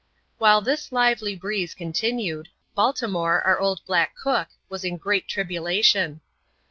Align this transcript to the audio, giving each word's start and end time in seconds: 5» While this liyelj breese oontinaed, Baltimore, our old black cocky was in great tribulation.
5» 0.01 0.03
While 0.39 0.61
this 0.61 0.89
liyelj 0.89 1.39
breese 1.39 1.75
oontinaed, 1.75 2.47
Baltimore, 2.73 3.43
our 3.43 3.59
old 3.59 3.81
black 3.85 4.15
cocky 4.15 4.55
was 4.67 4.83
in 4.83 4.97
great 4.97 5.27
tribulation. 5.27 6.21